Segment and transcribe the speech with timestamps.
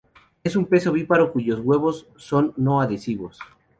[0.43, 3.37] Es un pez ovíparo cuyos huevos son no adhesivos.